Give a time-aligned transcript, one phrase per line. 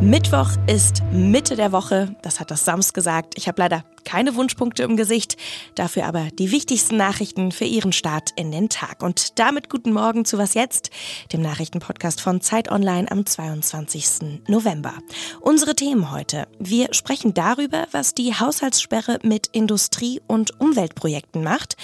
[0.00, 3.34] Mittwoch ist Mitte der Woche, das hat das Sams gesagt.
[3.36, 5.36] Ich habe leider keine Wunschpunkte im Gesicht,
[5.74, 9.02] dafür aber die wichtigsten Nachrichten für Ihren Start in den Tag.
[9.02, 10.90] Und damit guten Morgen zu Was Jetzt,
[11.32, 14.44] dem Nachrichtenpodcast von Zeit Online am 22.
[14.48, 14.94] November.
[15.40, 16.46] Unsere Themen heute.
[16.58, 21.76] Wir sprechen darüber, was die Haushaltssperre mit Industrie- und Umweltprojekten macht.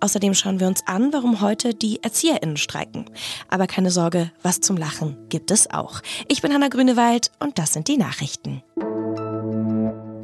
[0.00, 3.04] Außerdem schauen wir uns an, warum heute die ErzieherInnen streiken.
[3.48, 6.00] Aber keine Sorge, was zum Lachen gibt es auch.
[6.26, 8.62] Ich bin Hanna Grünewald und das sind die Nachrichten.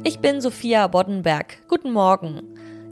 [0.07, 1.67] Ich bin Sophia Boddenberg.
[1.67, 2.43] Guten Morgen.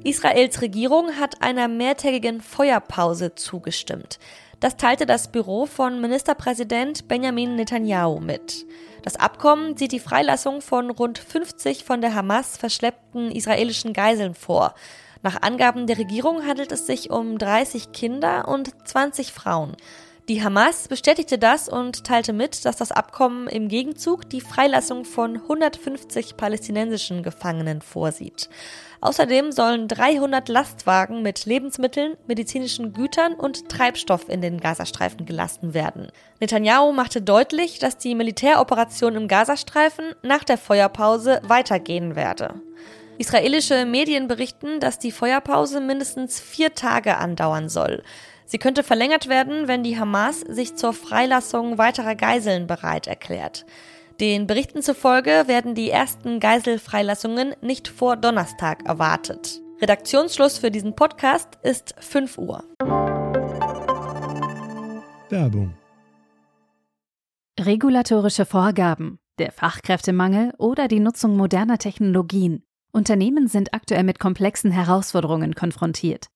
[0.04, 4.18] Israels Regierung hat einer mehrtägigen Feuerpause zugestimmt.
[4.60, 8.66] Das teilte das Büro von Ministerpräsident Benjamin Netanyahu mit.
[9.04, 14.74] Das Abkommen sieht die Freilassung von rund 50 von der Hamas verschleppten israelischen Geiseln vor.
[15.22, 19.78] Nach Angaben der Regierung handelt es sich um 30 Kinder und 20 Frauen.
[20.30, 25.36] Die Hamas bestätigte das und teilte mit, dass das Abkommen im Gegenzug die Freilassung von
[25.36, 28.48] 150 palästinensischen Gefangenen vorsieht.
[29.02, 36.08] Außerdem sollen 300 Lastwagen mit Lebensmitteln, medizinischen Gütern und Treibstoff in den Gazastreifen gelassen werden.
[36.40, 42.62] Netanyahu machte deutlich, dass die Militäroperation im Gazastreifen nach der Feuerpause weitergehen werde.
[43.24, 48.04] Israelische Medien berichten, dass die Feuerpause mindestens vier Tage andauern soll.
[48.46, 53.66] Sie könnte verlängert werden, wenn die Hamas sich zur Freilassung weiterer Geiseln bereit erklärt.
[54.20, 59.62] Den Berichten zufolge werden die ersten Geiselfreilassungen nicht vor Donnerstag erwartet.
[59.82, 62.66] Redaktionsschluss für diesen Podcast ist 5 Uhr.
[65.30, 65.74] Werbung.
[67.58, 72.66] Regulatorische Vorgaben, der Fachkräftemangel oder die Nutzung moderner Technologien.
[72.94, 76.28] Unternehmen sind aktuell mit komplexen Herausforderungen konfrontiert.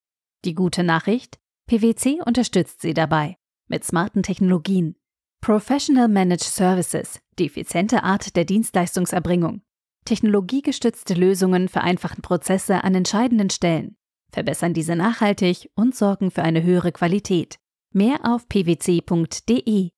[0.43, 1.37] Die gute Nachricht?
[1.67, 4.95] PwC unterstützt sie dabei mit smarten Technologien.
[5.41, 9.61] Professional Managed Services, die effiziente Art der Dienstleistungserbringung.
[10.05, 13.97] Technologiegestützte Lösungen vereinfachen Prozesse an entscheidenden Stellen,
[14.31, 17.57] verbessern diese nachhaltig und sorgen für eine höhere Qualität.
[17.93, 19.89] Mehr auf pwc.de.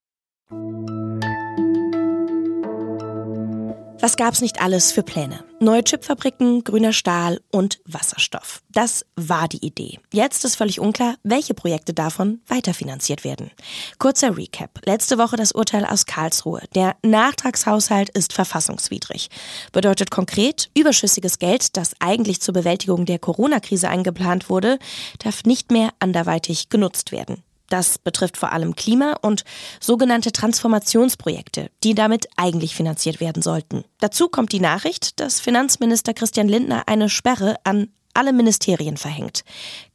[4.01, 5.43] Was gab's nicht alles für Pläne?
[5.59, 8.61] Neue Chipfabriken, grüner Stahl und Wasserstoff.
[8.71, 9.99] Das war die Idee.
[10.13, 13.51] Jetzt ist völlig unklar, welche Projekte davon weiterfinanziert werden.
[13.97, 14.79] Kurzer Recap.
[14.85, 16.61] Letzte Woche das Urteil aus Karlsruhe.
[16.75, 19.29] Der Nachtragshaushalt ist verfassungswidrig.
[19.73, 24.79] Bedeutet konkret, überschüssiges Geld, das eigentlich zur Bewältigung der Corona-Krise eingeplant wurde,
[25.17, 27.43] darf nicht mehr anderweitig genutzt werden.
[27.69, 29.43] Das betrifft vor allem Klima- und
[29.79, 33.83] sogenannte Transformationsprojekte, die damit eigentlich finanziert werden sollten.
[33.99, 39.43] Dazu kommt die Nachricht, dass Finanzminister Christian Lindner eine Sperre an alle Ministerien verhängt.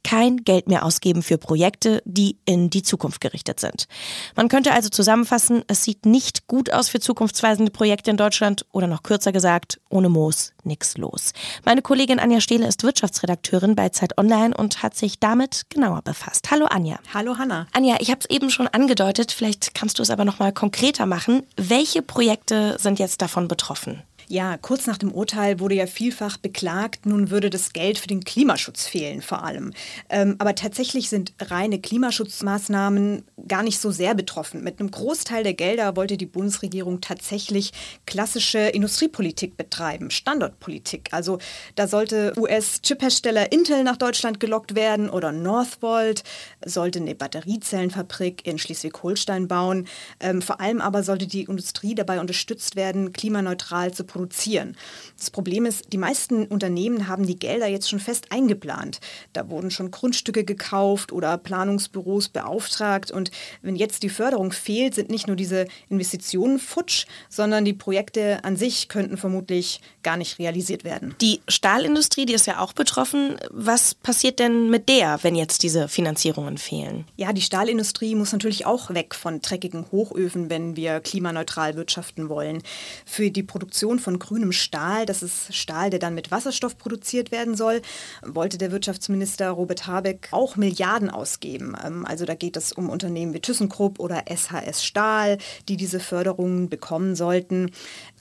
[0.03, 3.87] Kein Geld mehr ausgeben für Projekte, die in die Zukunft gerichtet sind.
[4.35, 8.87] Man könnte also zusammenfassen, es sieht nicht gut aus für zukunftsweisende Projekte in Deutschland oder
[8.87, 11.33] noch kürzer gesagt, ohne Moos nix los.
[11.63, 16.49] Meine Kollegin Anja Stehle ist Wirtschaftsredakteurin bei Zeit Online und hat sich damit genauer befasst.
[16.51, 16.99] Hallo Anja.
[17.13, 17.67] Hallo Hanna.
[17.71, 21.05] Anja, ich habe es eben schon angedeutet, vielleicht kannst du es aber noch mal konkreter
[21.05, 21.43] machen.
[21.55, 24.01] Welche Projekte sind jetzt davon betroffen?
[24.27, 28.23] Ja, kurz nach dem Urteil wurde ja vielfach beklagt, nun würde das Geld für den
[28.23, 29.71] Klimaschutz fehlen vor allem.
[30.09, 34.63] Ähm, aber tatsächlich sind reine Klimaschutzmaßnahmen gar nicht so sehr betroffen.
[34.63, 37.71] Mit einem Großteil der Gelder wollte die Bundesregierung tatsächlich
[38.07, 41.09] klassische Industriepolitik betreiben, Standortpolitik.
[41.11, 41.37] Also
[41.75, 46.23] da sollte US-Chiphersteller Intel nach Deutschland gelockt werden oder Northvolt
[46.65, 49.87] sollte eine Batteriezellenfabrik in Schleswig-Holstein bauen.
[50.19, 54.77] Ähm, vor allem aber sollte die Industrie dabei unterstützt werden, klimaneutral zu produzieren.
[55.17, 59.01] Das Problem ist, die meisten Unternehmen haben die Gelder jetzt schon fest eingeplant.
[59.33, 63.11] Da wurden schon Grundstücke gekauft oder Planungsbüros beauftragt.
[63.11, 63.31] Und
[63.61, 68.55] wenn jetzt die Förderung fehlt, sind nicht nur diese Investitionen futsch, sondern die Projekte an
[68.55, 71.13] sich könnten vermutlich gar nicht realisiert werden.
[71.19, 73.35] Die Stahlindustrie, die ist ja auch betroffen.
[73.51, 77.05] Was passiert denn mit der, wenn jetzt diese Finanzierungen fehlen?
[77.17, 82.61] Ja, die Stahlindustrie muss natürlich auch weg von dreckigen Hochöfen, wenn wir klimaneutral wirtschaften wollen.
[83.05, 87.55] Für die Produktion von grünem Stahl, das ist Stahl, der dann mit Wasserstoff produziert werden
[87.55, 87.81] soll,
[88.23, 91.75] wollte der Wirtschaftsminister Robert Habeck auch Milliarden ausgeben.
[91.83, 96.69] Ähm, also da geht es um Unternehmen wie ThyssenKrupp oder SHS Stahl, die diese Förderungen
[96.69, 97.71] bekommen sollten.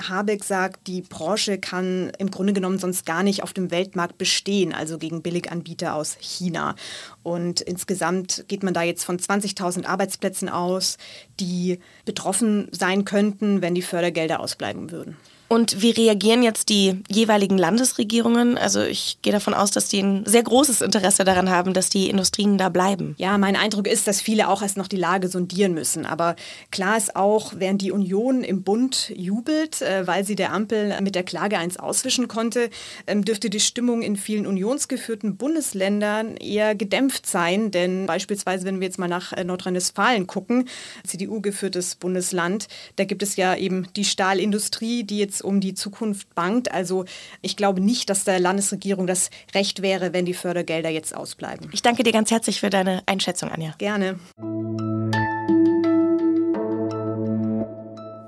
[0.03, 4.73] Habeck sagt, die Branche kann im Grunde genommen sonst gar nicht auf dem Weltmarkt bestehen,
[4.73, 6.77] also gegen Billiganbieter aus China.
[7.23, 10.97] Und insgesamt geht man da jetzt von 20.000 Arbeitsplätzen aus,
[11.41, 15.19] die betroffen sein könnten, wenn die Fördergelder ausbleiben würden.
[15.49, 18.57] Und wie reagieren jetzt die jeweiligen Landesregierungen?
[18.57, 22.09] Also ich gehe davon aus, dass die ein sehr großes Interesse daran haben, dass die
[22.09, 23.15] Industrien da bleiben.
[23.19, 26.07] Ja, mein Eindruck ist, dass viele auch erst noch die Lage sondieren müssen.
[26.07, 26.35] Aber
[26.71, 31.15] klar ist auch, während die Union im Bund jubelt, äh, weil sie der Ampel mit
[31.15, 32.71] der Klage eins auswischen konnte,
[33.07, 37.71] ähm, dürfte die Stimmung in vielen unionsgeführten Bundesländern eher gedämpft sein.
[37.71, 40.69] Denn beispielsweise, wenn wir jetzt mal nach äh, Nordrhein-Westfalen gucken,
[41.07, 42.67] CDU-geführtes Bundesland,
[42.97, 46.73] da gibt es ja eben die Stahlindustrie, die jetzt um die Zukunft bangt.
[46.73, 47.05] Also
[47.43, 51.69] ich glaube nicht, dass der Landesregierung das recht wäre, wenn die Fördergelder jetzt ausbleiben.
[51.73, 53.75] Ich danke dir ganz herzlich für deine Einschätzung, Anja.
[53.79, 54.19] Gerne.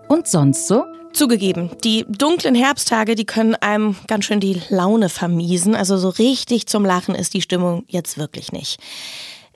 [0.08, 0.84] Und sonst so?
[1.12, 5.74] Zugegeben, die dunklen Herbsttage, die können einem ganz schön die Laune vermiesen.
[5.74, 8.78] Also so richtig zum Lachen ist die Stimmung jetzt wirklich nicht.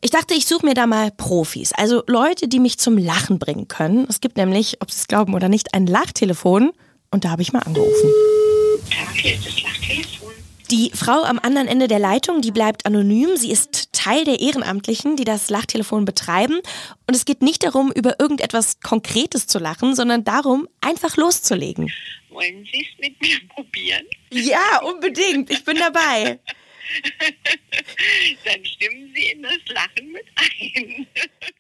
[0.01, 3.69] Ich dachte, ich suche mir da mal Profis, also Leute, die mich zum Lachen bringen
[3.69, 4.07] können.
[4.09, 6.73] Es gibt nämlich, ob Sie es glauben oder nicht, ein Lachtelefon
[7.11, 8.11] und da habe ich mal angerufen.
[10.71, 13.37] Die Frau am anderen Ende der Leitung, die bleibt anonym.
[13.37, 16.61] Sie ist Teil der Ehrenamtlichen, die das Lachtelefon betreiben.
[17.09, 21.93] Und es geht nicht darum, über irgendetwas Konkretes zu lachen, sondern darum, einfach loszulegen.
[22.31, 24.07] Wollen Sie es mit mir probieren?
[24.31, 25.51] Ja, unbedingt.
[25.51, 26.39] Ich bin dabei.
[28.45, 31.07] Dann stimmen Sie in das Lachen mit ein.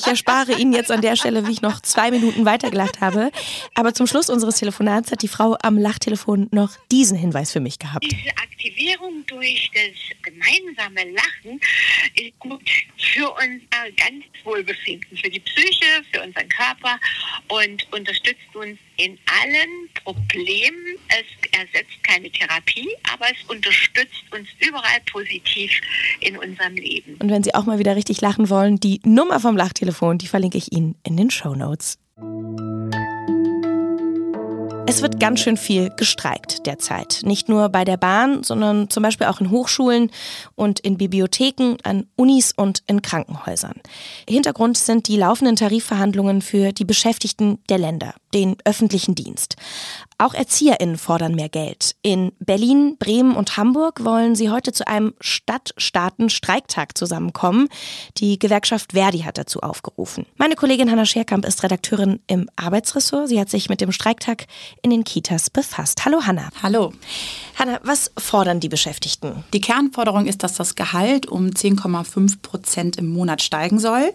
[0.00, 3.30] Ich erspare Ihnen jetzt an der Stelle, wie ich noch zwei Minuten weitergelacht habe.
[3.74, 7.78] Aber zum Schluss unseres Telefonats hat die Frau am Lachtelefon noch diesen Hinweis für mich
[7.78, 8.06] gehabt.
[8.10, 9.92] Diese Aktivierung durch das
[10.22, 11.60] gemeinsame Lachen
[12.14, 12.62] ist gut
[13.20, 16.98] für unser ganz Wohlbefinden, für die Psyche, für unseren Körper
[17.48, 20.96] und unterstützt uns in allen Problemen.
[21.08, 25.70] Es ersetzt keine Therapie, aber es unterstützt uns überall positiv
[26.20, 27.16] in unserem Leben.
[27.16, 30.56] Und wenn Sie auch mal wieder richtig lachen wollen, die Nummer vom Lachtelefon, die verlinke
[30.56, 31.98] ich Ihnen in den Show Notes.
[34.90, 37.20] Es wird ganz schön viel gestreikt derzeit.
[37.22, 40.10] Nicht nur bei der Bahn, sondern zum Beispiel auch in Hochschulen
[40.56, 43.80] und in Bibliotheken, an Unis und in Krankenhäusern.
[44.28, 49.56] Hintergrund sind die laufenden Tarifverhandlungen für die Beschäftigten der Länder, den öffentlichen Dienst.
[50.20, 51.96] Auch ErzieherInnen fordern mehr Geld.
[52.02, 57.68] In Berlin, Bremen und Hamburg wollen sie heute zu einem Stadtstaaten-Streiktag zusammenkommen.
[58.18, 60.26] Die Gewerkschaft Verdi hat dazu aufgerufen.
[60.36, 63.28] Meine Kollegin Hanna Scherkamp ist Redakteurin im Arbeitsressort.
[63.28, 64.46] Sie hat sich mit dem Streiktag
[64.82, 66.04] in den Kitas befasst.
[66.04, 66.50] Hallo Hanna.
[66.62, 66.92] Hallo.
[67.58, 69.44] Hanna, was fordern die Beschäftigten?
[69.54, 74.12] Die Kernforderung ist, dass das Gehalt um 10,5 Prozent im Monat steigen soll,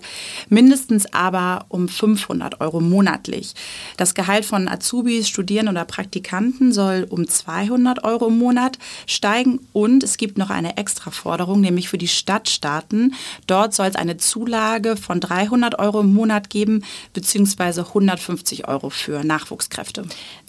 [0.49, 3.55] mindestens aber um 500 Euro monatlich.
[3.97, 10.03] Das Gehalt von Azubis, Studierenden oder Praktikanten soll um 200 Euro im Monat steigen und
[10.03, 13.15] es gibt noch eine Extraforderung, nämlich für die Stadtstaaten.
[13.47, 19.23] Dort soll es eine Zulage von 300 Euro im Monat geben, beziehungsweise 150 Euro für
[19.23, 20.03] Nachwuchskräfte.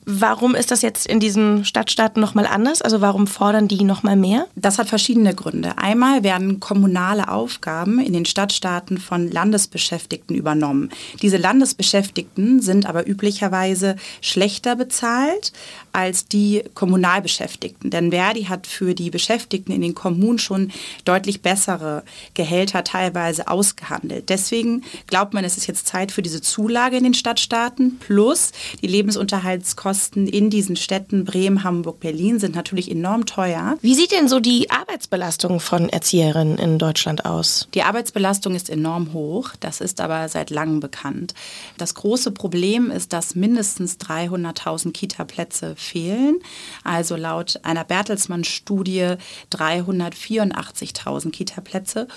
[0.08, 2.80] Warum ist das jetzt in diesen Stadtstaaten nochmal anders?
[2.80, 4.46] Also warum fordern die nochmal mehr?
[4.54, 5.78] Das hat verschiedene Gründe.
[5.78, 10.90] Einmal werden kommunale Aufgaben in den Stadtstaaten von Landesbeschäftigten übernommen.
[11.22, 15.52] Diese Landesbeschäftigten sind aber üblicherweise schlechter bezahlt
[15.90, 17.90] als die Kommunalbeschäftigten.
[17.90, 20.70] Denn Verdi hat für die Beschäftigten in den Kommunen schon
[21.04, 22.04] deutlich bessere
[22.34, 24.28] Gehälter teilweise ausgehandelt.
[24.28, 27.98] Deswegen glaubt man, es ist jetzt Zeit für diese Zulage in den Stadtstaaten.
[27.98, 33.76] Plus die Lebensunterhaltskosten in diesen Städten Bremen, Hamburg, Berlin sind natürlich enorm teuer.
[33.82, 37.68] Wie sieht denn so die Arbeitsbelastung von Erzieherinnen in Deutschland aus?
[37.74, 39.50] Die Arbeitsbelastung ist enorm hoch.
[39.60, 41.34] Das ist aber seit langem bekannt.
[41.78, 46.38] Das große Problem ist, dass mindestens 300.000 Kita-Plätze fehlen.
[46.84, 49.14] Also laut einer Bertelsmann-Studie
[49.52, 52.08] 384.000 Kita-Plätze.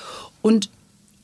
[0.42, 0.70] Und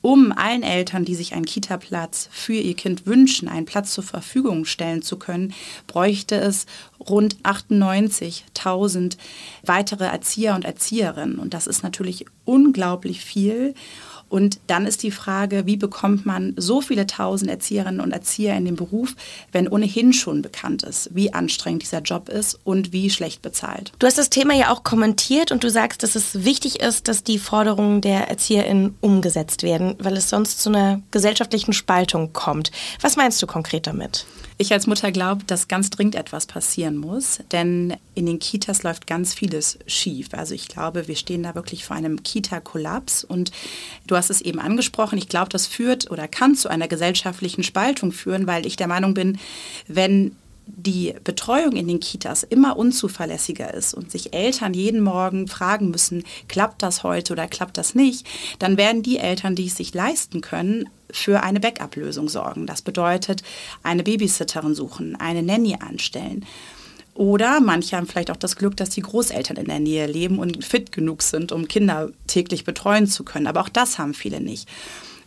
[0.06, 4.64] um allen Eltern, die sich einen Kita-Platz für ihr Kind wünschen, einen Platz zur Verfügung
[4.64, 5.52] stellen zu können,
[5.88, 6.66] bräuchte es
[7.08, 9.16] rund 98.000
[9.64, 11.38] weitere Erzieher und Erzieherinnen.
[11.38, 13.74] Und das ist natürlich unglaublich viel.
[14.28, 18.64] Und dann ist die Frage, wie bekommt man so viele tausend Erzieherinnen und Erzieher in
[18.64, 19.14] den Beruf,
[19.52, 23.92] wenn ohnehin schon bekannt ist, wie anstrengend dieser Job ist und wie schlecht bezahlt.
[24.00, 27.22] Du hast das Thema ja auch kommentiert und du sagst, dass es wichtig ist, dass
[27.22, 32.72] die Forderungen der ErzieherInnen umgesetzt werden, weil es sonst zu einer gesellschaftlichen Spaltung kommt.
[33.00, 34.26] Was meinst du konkret damit?
[34.58, 39.06] Ich als Mutter glaube, dass ganz dringend etwas passieren muss, denn in den Kitas läuft
[39.06, 40.28] ganz vieles schief.
[40.32, 43.52] Also ich glaube, wir stehen da wirklich vor einem Kita-Kollaps und
[44.06, 48.12] du hast es eben angesprochen, ich glaube, das führt oder kann zu einer gesellschaftlichen Spaltung
[48.12, 49.38] führen, weil ich der Meinung bin,
[49.88, 50.34] wenn
[50.66, 56.24] die Betreuung in den Kitas immer unzuverlässiger ist und sich Eltern jeden Morgen fragen müssen,
[56.48, 58.26] klappt das heute oder klappt das nicht,
[58.58, 62.66] dann werden die Eltern, die es sich leisten können, für eine Backup-Lösung sorgen.
[62.66, 63.42] Das bedeutet,
[63.84, 66.44] eine Babysitterin suchen, eine Nanny anstellen.
[67.16, 70.62] Oder manche haben vielleicht auch das Glück, dass die Großeltern in der Nähe leben und
[70.64, 73.46] fit genug sind, um Kinder täglich betreuen zu können.
[73.46, 74.68] Aber auch das haben viele nicht.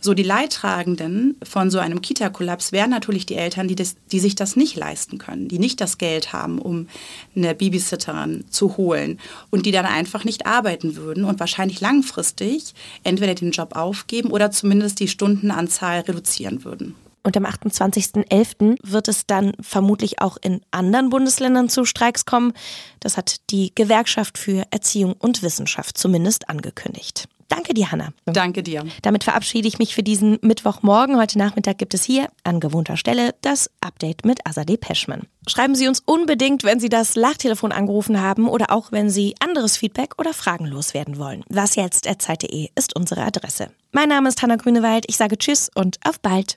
[0.02, 4.34] So die Leidtragenden von so einem Kita-Kollaps wären natürlich die Eltern, die, das, die sich
[4.34, 6.88] das nicht leisten können, die nicht das Geld haben, um
[7.36, 9.20] eine Babysitterin zu holen
[9.50, 12.72] und die dann einfach nicht arbeiten würden und wahrscheinlich langfristig
[13.04, 16.94] entweder den Job aufgeben oder zumindest die Stundenanzahl reduzieren würden.
[17.22, 18.76] Und am 28.11.
[18.82, 22.52] wird es dann vermutlich auch in anderen Bundesländern zu Streiks kommen.
[23.00, 27.28] Das hat die Gewerkschaft für Erziehung und Wissenschaft zumindest angekündigt.
[27.50, 28.10] Danke dir, Hanna.
[28.26, 28.84] Danke dir.
[29.02, 31.18] Damit verabschiede ich mich für diesen Mittwochmorgen.
[31.18, 35.26] Heute Nachmittag gibt es hier an gewohnter Stelle das Update mit Azadeh Peschman.
[35.48, 39.76] Schreiben Sie uns unbedingt, wenn Sie das Lachtelefon angerufen haben oder auch wenn Sie anderes
[39.76, 41.42] Feedback oder Fragen loswerden wollen.
[41.48, 43.70] Was jetzt Zeit.de ist unsere Adresse.
[43.90, 45.06] Mein Name ist Hanna Grünewald.
[45.08, 46.56] Ich sage Tschüss und auf bald.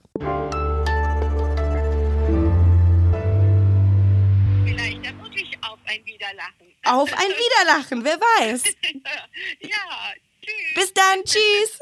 [6.84, 8.64] Auf ein Wiederlachen, wer weiß.
[9.62, 10.74] ja, tschüss.
[10.76, 11.80] Bis dann, tschüss.